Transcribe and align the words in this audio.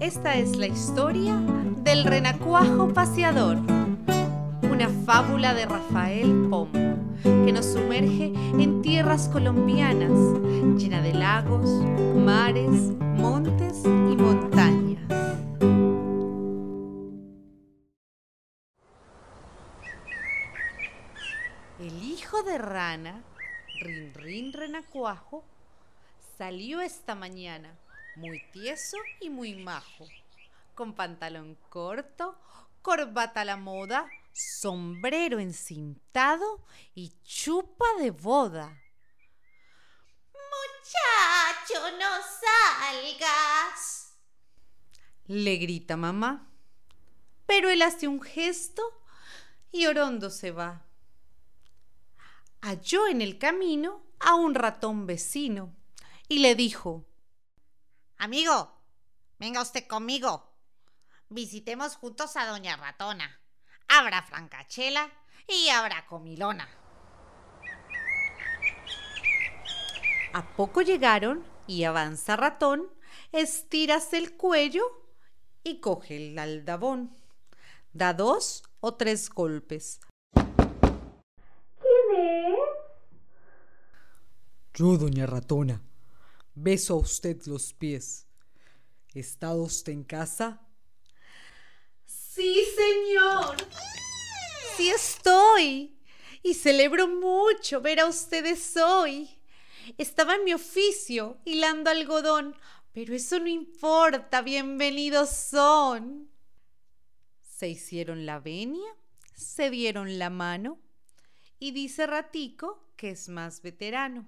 Esta 0.00 0.34
es 0.34 0.56
la 0.56 0.66
historia 0.66 1.36
del 1.78 2.04
renacuajo 2.04 2.92
paseador, 2.92 3.56
una 4.70 4.90
fábula 5.06 5.54
de 5.54 5.64
Rafael 5.64 6.48
Pombo 6.50 6.78
que 7.22 7.50
nos 7.50 7.64
sumerge 7.64 8.26
en 8.58 8.82
tierras 8.82 9.30
colombianas, 9.30 10.10
llena 10.78 11.00
de 11.00 11.14
lagos, 11.14 11.70
mares, 12.14 12.92
montes 13.16 13.84
y 13.84 14.16
montañas. 14.16 15.02
El 21.80 22.02
hijo 22.02 22.42
de 22.42 22.58
rana, 22.58 23.22
Rin 23.80 24.12
Rin 24.12 24.52
Renacuajo, 24.52 25.42
salió 26.36 26.82
esta 26.82 27.14
mañana 27.14 27.70
muy 28.16 28.42
tieso 28.52 28.96
y 29.20 29.30
muy 29.30 29.54
majo, 29.54 30.06
con 30.74 30.94
pantalón 30.94 31.56
corto, 31.68 32.36
corbata 32.82 33.42
a 33.42 33.44
la 33.44 33.56
moda, 33.56 34.08
sombrero 34.32 35.38
encintado 35.38 36.64
y 36.94 37.12
chupa 37.22 37.86
de 38.00 38.10
boda. 38.10 38.80
Muchacho, 40.32 41.96
no 41.98 42.10
salgas. 42.40 44.16
Le 45.26 45.56
grita 45.56 45.96
mamá. 45.96 46.50
Pero 47.46 47.70
él 47.70 47.82
hace 47.82 48.08
un 48.08 48.20
gesto 48.20 48.82
y 49.72 49.86
Orondo 49.86 50.30
se 50.30 50.50
va. 50.50 50.84
Halló 52.60 53.06
en 53.06 53.20
el 53.20 53.38
camino 53.38 54.02
a 54.18 54.34
un 54.34 54.54
ratón 54.54 55.06
vecino 55.06 55.74
y 56.28 56.40
le 56.40 56.54
dijo, 56.54 57.06
Amigo, 58.18 58.72
venga 59.38 59.60
usted 59.60 59.86
conmigo. 59.86 60.50
Visitemos 61.28 61.96
juntos 61.96 62.36
a 62.36 62.46
Doña 62.46 62.76
Ratona. 62.76 63.40
Habrá 63.88 64.22
francachela 64.22 65.10
y 65.46 65.68
habrá 65.68 66.06
comilona. 66.06 66.66
A 70.32 70.56
poco 70.56 70.82
llegaron 70.82 71.44
y 71.66 71.84
avanza 71.84 72.36
ratón, 72.36 72.88
estiras 73.32 74.12
el 74.12 74.36
cuello 74.36 74.82
y 75.62 75.80
coge 75.80 76.16
el 76.16 76.38
aldabón. 76.38 77.14
Da 77.92 78.14
dos 78.14 78.62
o 78.80 78.94
tres 78.94 79.28
golpes. 79.30 80.00
¿Quién 80.32 80.54
es? 82.14 82.58
Yo, 84.74 84.96
doña 84.96 85.26
ratona. 85.26 85.82
Beso 86.58 86.94
a 86.94 86.96
usted 86.96 87.42
los 87.44 87.74
pies. 87.74 88.26
¿Está 89.12 89.54
usted 89.54 89.92
en 89.92 90.04
casa? 90.04 90.66
Sí, 92.06 92.64
señor. 92.74 93.56
Sí 94.74 94.88
estoy. 94.88 95.98
Y 96.42 96.54
celebro 96.54 97.08
mucho 97.08 97.82
ver 97.82 98.00
a 98.00 98.06
ustedes 98.06 98.74
hoy. 98.78 99.28
Estaba 99.98 100.36
en 100.36 100.44
mi 100.44 100.54
oficio 100.54 101.36
hilando 101.44 101.90
algodón, 101.90 102.56
pero 102.92 103.14
eso 103.14 103.38
no 103.38 103.48
importa. 103.48 104.40
Bienvenidos 104.40 105.28
son. 105.28 106.30
Se 107.42 107.68
hicieron 107.68 108.24
la 108.24 108.40
venia, 108.40 108.96
se 109.34 109.68
dieron 109.68 110.18
la 110.18 110.30
mano 110.30 110.80
y 111.58 111.72
dice 111.72 112.06
Ratico 112.06 112.82
que 112.96 113.10
es 113.10 113.28
más 113.28 113.60
veterano. 113.60 114.26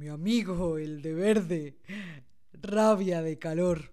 Mi 0.00 0.08
amigo, 0.08 0.78
el 0.78 1.02
de 1.02 1.12
verde, 1.12 1.78
rabia 2.54 3.20
de 3.20 3.38
calor. 3.38 3.92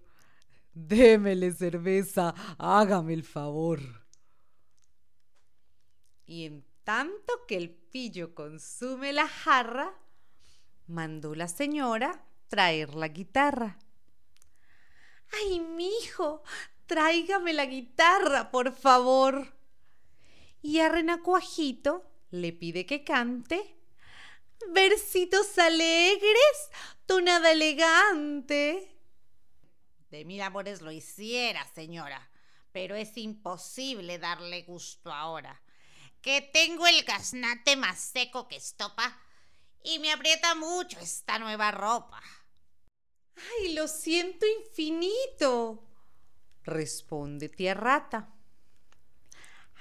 Démele 0.72 1.52
cerveza, 1.52 2.34
hágame 2.56 3.12
el 3.12 3.22
favor. 3.22 3.82
Y 6.24 6.46
en 6.46 6.64
tanto 6.82 7.44
que 7.46 7.58
el 7.58 7.68
pillo 7.68 8.34
consume 8.34 9.12
la 9.12 9.28
jarra, 9.28 9.92
mandó 10.86 11.34
la 11.34 11.46
señora 11.46 12.24
traer 12.46 12.94
la 12.94 13.08
guitarra. 13.08 13.76
¡Ay, 15.30 15.60
mijo! 15.60 16.42
Tráigame 16.86 17.52
la 17.52 17.66
guitarra, 17.66 18.50
por 18.50 18.72
favor. 18.72 19.54
Y 20.62 20.78
a 20.78 20.88
Renacuajito 20.88 22.10
le 22.30 22.54
pide 22.54 22.86
que 22.86 23.04
cante 23.04 23.77
versitos 24.72 25.58
alegres, 25.58 26.70
tonada 27.06 27.52
elegante. 27.52 28.94
De 30.10 30.24
mil 30.24 30.40
amores 30.40 30.80
lo 30.80 30.90
hiciera, 30.90 31.66
señora, 31.74 32.30
pero 32.72 32.94
es 32.94 33.16
imposible 33.16 34.18
darle 34.18 34.62
gusto 34.62 35.12
ahora, 35.12 35.60
que 36.22 36.40
tengo 36.40 36.86
el 36.86 37.02
gaznate 37.04 37.76
más 37.76 37.98
seco 37.98 38.48
que 38.48 38.56
estopa 38.56 39.18
y 39.82 39.98
me 39.98 40.12
aprieta 40.12 40.54
mucho 40.54 40.98
esta 40.98 41.38
nueva 41.38 41.70
ropa. 41.70 42.22
Ay, 43.36 43.74
lo 43.74 43.86
siento 43.86 44.46
infinito, 44.46 45.84
responde 46.64 47.48
tía 47.48 47.74
rata. 47.74 48.34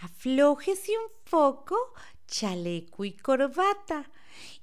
Aflójese 0.01 0.91
un 0.97 1.11
poco, 1.23 1.75
chaleco 2.27 3.05
y 3.05 3.13
corbata, 3.13 4.11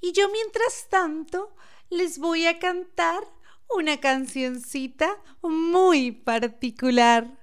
y 0.00 0.12
yo 0.12 0.28
mientras 0.30 0.88
tanto 0.88 1.56
les 1.90 2.18
voy 2.18 2.46
a 2.46 2.58
cantar 2.58 3.24
una 3.74 3.98
cancioncita 3.98 5.16
muy 5.42 6.12
particular. 6.12 7.40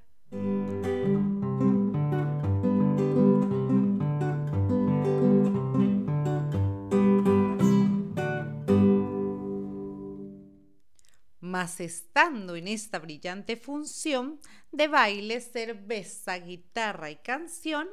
Mas 11.39 11.81
estando 11.81 12.55
en 12.55 12.67
esta 12.67 12.99
brillante 12.99 13.57
función 13.57 14.39
de 14.71 14.87
baile, 14.87 15.41
cerveza, 15.41 16.37
guitarra 16.37 17.11
y 17.11 17.17
canción, 17.17 17.89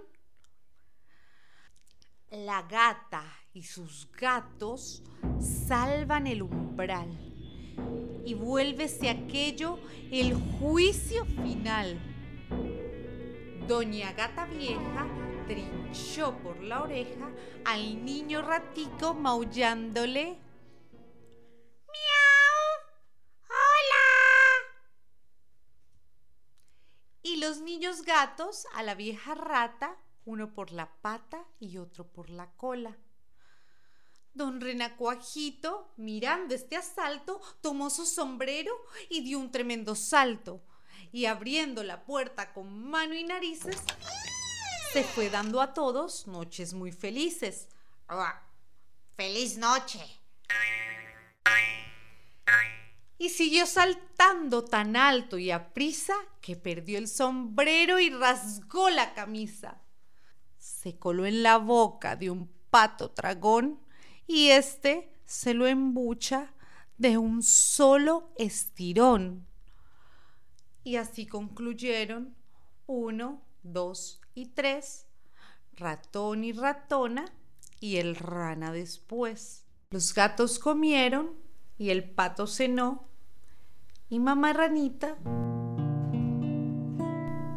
la 2.31 2.63
gata 2.63 3.25
y 3.55 3.63
sus 3.63 4.11
gatos 4.13 5.03
salvan 5.67 6.27
el 6.27 6.43
umbral 6.43 7.09
y 8.25 8.35
vuélvese 8.35 9.09
aquello 9.09 9.79
el 10.11 10.35
juicio 10.35 11.25
final. 11.25 11.99
Doña 13.67 14.13
Gata 14.13 14.45
Vieja 14.47 15.07
trinchó 15.47 16.37
por 16.39 16.63
la 16.63 16.83
oreja 16.83 17.31
al 17.65 18.05
niño 18.05 18.43
ratico 18.43 19.15
maullándole. 19.15 20.39
¡Miau! 21.87 22.61
¡Hola! 23.49 24.07
Y 27.23 27.37
los 27.37 27.61
niños 27.63 28.03
gatos 28.03 28.67
a 28.75 28.83
la 28.83 28.95
vieja 28.95 29.35
rata, 29.35 29.97
uno 30.29 30.53
por 30.53 30.73
la 30.73 30.91
pata 31.01 31.43
y 31.59 31.79
otro 31.79 32.07
por 32.07 32.29
la 32.29 32.51
cola. 32.53 32.99
Don 34.35 34.61
Renacuajito, 34.61 35.95
mirando 35.97 36.55
este 36.55 36.77
asalto, 36.77 37.41
tomó 37.63 37.89
su 37.89 38.05
sombrero 38.05 38.73
y 39.09 39.23
dio 39.23 39.39
un 39.39 39.51
tremendo 39.51 39.95
salto. 39.95 40.63
Y 41.13 41.25
abriendo 41.25 41.83
la 41.83 42.05
puerta 42.05 42.53
con 42.53 42.91
mano 42.91 43.15
y 43.15 43.25
narices, 43.25 43.79
se 44.93 45.03
fue 45.03 45.31
dando 45.31 45.63
a 45.63 45.73
todos 45.73 46.27
noches 46.27 46.75
muy 46.75 46.93
felices. 46.93 47.69
Ah, 48.07 48.43
¡Feliz 49.17 49.57
noche! 49.57 50.05
Y 53.17 53.31
siguió 53.31 53.65
saltando 53.65 54.63
tan 54.63 54.95
alto 54.95 55.39
y 55.39 55.51
a 55.51 55.73
prisa 55.73 56.15
que 56.43 56.55
perdió 56.55 56.99
el 56.99 57.09
sombrero 57.09 57.99
y 57.99 58.11
rasgó 58.11 58.91
la 58.91 59.15
camisa. 59.15 59.83
Se 60.59 60.99
coló 60.99 61.27
en 61.27 61.43
la 61.43 61.59
boca 61.59 62.17
de 62.17 62.31
un 62.31 62.51
pato 62.71 63.11
tragón 63.11 63.81
y 64.27 64.49
éste 64.49 65.13
se 65.25 65.55
lo 65.55 65.67
embucha 65.67 66.53
de 66.99 67.17
un 67.19 67.43
solo 67.43 68.33
estirón. 68.37 69.47
Y 70.85 70.97
así 70.97 71.27
concluyeron 71.27 72.35
uno, 72.87 73.43
dos 73.63 74.21
y 74.35 74.47
tres, 74.47 75.07
ratón 75.75 76.45
y 76.45 76.53
ratona 76.53 77.25
y 77.81 77.97
el 77.97 78.17
rana 78.17 78.73
después. 78.73 79.65
Los 79.91 80.15
gatos 80.15 80.59
comieron 80.59 81.35
y 81.79 81.91
el 81.91 82.11
pato 82.11 82.47
cenó 82.47 83.09
y 84.09 84.19
mamá 84.19 84.53
ranita 84.53 85.17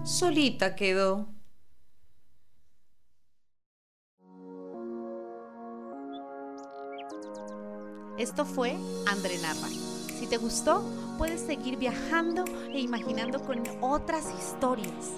solita 0.03 0.75
quedó. 0.75 1.29
Esto 8.17 8.45
fue 8.45 8.75
Andre 9.07 9.37
Narra. 9.39 9.67
Si 9.67 10.27
te 10.27 10.37
gustó, 10.37 10.83
puedes 11.17 11.41
seguir 11.41 11.77
viajando 11.77 12.45
e 12.71 12.79
imaginando 12.79 13.41
con 13.41 13.63
otras 13.81 14.25
historias. 14.37 15.11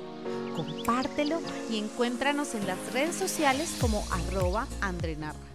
Compártelo 0.56 1.40
y 1.70 1.78
encuéntranos 1.78 2.56
en 2.56 2.68
las 2.68 2.94
redes 2.94 3.16
sociales 3.16 3.76
como 3.82 4.04
arroba 4.12 4.68
Andre 4.82 5.16
Narra. 5.16 5.53